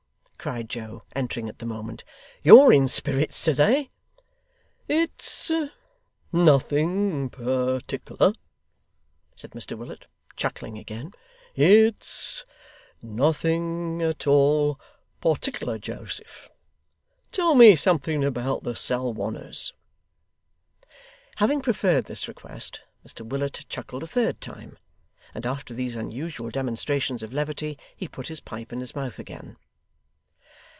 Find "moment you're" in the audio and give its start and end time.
1.67-2.73